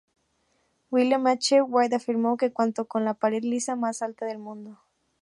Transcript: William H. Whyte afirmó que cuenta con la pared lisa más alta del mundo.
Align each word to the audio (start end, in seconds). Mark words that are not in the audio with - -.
William 0.89 1.27
H. 1.27 1.61
Whyte 1.61 1.93
afirmó 1.97 2.35
que 2.35 2.51
cuenta 2.51 2.85
con 2.85 3.05
la 3.05 3.13
pared 3.13 3.43
lisa 3.43 3.75
más 3.75 4.01
alta 4.01 4.25
del 4.25 4.39
mundo. 4.39 4.79